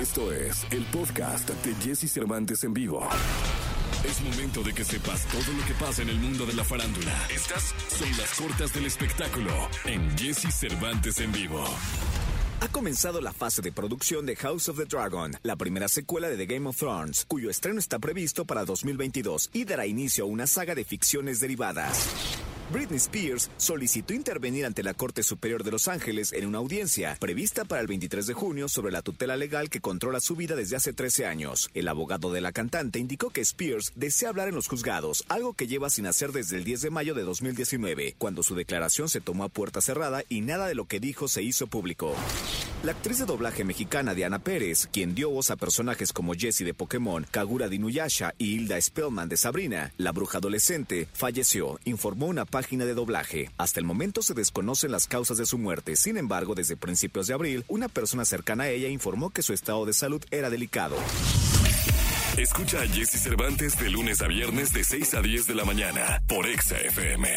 Esto 0.00 0.32
es 0.32 0.66
el 0.70 0.82
podcast 0.86 1.50
de 1.50 1.74
Jesse 1.74 2.10
Cervantes 2.10 2.64
en 2.64 2.72
vivo. 2.72 3.06
Es 4.02 4.22
momento 4.22 4.62
de 4.62 4.72
que 4.72 4.82
sepas 4.82 5.26
todo 5.26 5.54
lo 5.54 5.62
que 5.66 5.74
pasa 5.74 6.00
en 6.00 6.08
el 6.08 6.18
mundo 6.18 6.46
de 6.46 6.54
la 6.54 6.64
farándula. 6.64 7.12
Estas 7.28 7.74
son 7.86 8.08
las 8.16 8.32
cortas 8.40 8.72
del 8.72 8.86
espectáculo 8.86 9.50
en 9.84 10.16
Jesse 10.16 10.50
Cervantes 10.54 11.20
en 11.20 11.30
vivo. 11.32 11.62
Ha 12.62 12.68
comenzado 12.68 13.20
la 13.20 13.34
fase 13.34 13.60
de 13.60 13.72
producción 13.72 14.24
de 14.24 14.36
House 14.36 14.70
of 14.70 14.78
the 14.78 14.86
Dragon, 14.86 15.32
la 15.42 15.56
primera 15.56 15.86
secuela 15.86 16.30
de 16.30 16.38
The 16.38 16.46
Game 16.46 16.66
of 16.66 16.78
Thrones, 16.78 17.26
cuyo 17.26 17.50
estreno 17.50 17.78
está 17.78 17.98
previsto 17.98 18.46
para 18.46 18.64
2022 18.64 19.50
y 19.52 19.66
dará 19.66 19.86
inicio 19.86 20.24
a 20.24 20.28
una 20.28 20.46
saga 20.46 20.74
de 20.74 20.84
ficciones 20.84 21.40
derivadas. 21.40 22.39
Britney 22.72 22.98
Spears 22.98 23.50
solicitó 23.56 24.14
intervenir 24.14 24.64
ante 24.64 24.84
la 24.84 24.94
Corte 24.94 25.24
Superior 25.24 25.64
de 25.64 25.72
Los 25.72 25.88
Ángeles 25.88 26.32
en 26.32 26.46
una 26.46 26.58
audiencia 26.58 27.16
prevista 27.18 27.64
para 27.64 27.80
el 27.80 27.88
23 27.88 28.28
de 28.28 28.34
junio 28.34 28.68
sobre 28.68 28.92
la 28.92 29.02
tutela 29.02 29.36
legal 29.36 29.68
que 29.70 29.80
controla 29.80 30.20
su 30.20 30.36
vida 30.36 30.54
desde 30.54 30.76
hace 30.76 30.92
13 30.92 31.26
años. 31.26 31.68
El 31.74 31.88
abogado 31.88 32.32
de 32.32 32.40
la 32.40 32.52
cantante 32.52 33.00
indicó 33.00 33.30
que 33.30 33.40
Spears 33.40 33.92
desea 33.96 34.28
hablar 34.28 34.46
en 34.46 34.54
los 34.54 34.68
juzgados, 34.68 35.24
algo 35.28 35.54
que 35.54 35.66
lleva 35.66 35.90
sin 35.90 36.06
hacer 36.06 36.30
desde 36.30 36.58
el 36.58 36.64
10 36.64 36.82
de 36.82 36.90
mayo 36.90 37.14
de 37.14 37.24
2019, 37.24 38.14
cuando 38.18 38.44
su 38.44 38.54
declaración 38.54 39.08
se 39.08 39.20
tomó 39.20 39.42
a 39.42 39.48
puerta 39.48 39.80
cerrada 39.80 40.22
y 40.28 40.40
nada 40.40 40.68
de 40.68 40.76
lo 40.76 40.84
que 40.84 41.00
dijo 41.00 41.26
se 41.26 41.42
hizo 41.42 41.66
público. 41.66 42.14
La 42.84 42.92
actriz 42.92 43.18
de 43.18 43.26
doblaje 43.26 43.64
mexicana 43.64 44.14
Diana 44.14 44.38
Pérez, 44.38 44.88
quien 44.92 45.16
dio 45.16 45.30
voz 45.30 45.50
a 45.50 45.56
personajes 45.56 46.12
como 46.12 46.34
Jessie 46.34 46.64
de 46.64 46.72
Pokémon, 46.72 47.26
Kagura 47.30 47.68
de 47.68 47.76
Inuyasha 47.76 48.32
y 48.38 48.54
Hilda 48.54 48.80
Spellman 48.80 49.28
de 49.28 49.36
Sabrina, 49.36 49.92
la 49.98 50.12
bruja 50.12 50.38
adolescente, 50.38 51.08
falleció, 51.12 51.78
informó 51.84 52.26
una 52.26 52.44
página 52.44 52.59
de 52.68 52.94
doblaje. 52.94 53.50
Hasta 53.58 53.80
el 53.80 53.86
momento 53.86 54.22
se 54.22 54.34
desconocen 54.34 54.92
las 54.92 55.06
causas 55.06 55.38
de 55.38 55.46
su 55.46 55.58
muerte. 55.58 55.96
Sin 55.96 56.16
embargo, 56.16 56.54
desde 56.54 56.76
principios 56.76 57.26
de 57.26 57.34
abril, 57.34 57.64
una 57.68 57.88
persona 57.88 58.24
cercana 58.24 58.64
a 58.64 58.68
ella 58.68 58.88
informó 58.88 59.30
que 59.30 59.42
su 59.42 59.52
estado 59.52 59.86
de 59.86 59.92
salud 59.92 60.22
era 60.30 60.50
delicado. 60.50 60.96
Escucha 62.36 62.80
a 62.82 62.86
Jesse 62.86 63.20
Cervantes 63.20 63.78
de 63.78 63.90
lunes 63.90 64.22
a 64.22 64.28
viernes 64.28 64.72
de 64.72 64.84
6 64.84 65.14
a 65.14 65.22
10 65.22 65.46
de 65.46 65.54
la 65.54 65.64
mañana 65.64 66.22
por 66.28 66.46
Exa 66.46 66.78
FM. 66.78 67.28